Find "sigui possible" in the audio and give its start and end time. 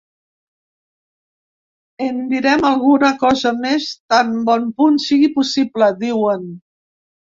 5.07-5.95